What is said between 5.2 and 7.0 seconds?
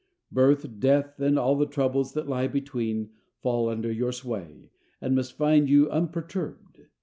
find you unperturbed.